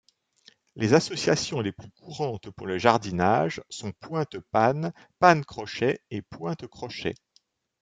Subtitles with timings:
[0.75, 7.13] Les associations les plus courantes pour le jardinage sont pointe-panne, panne-crochet et pointe-crochet.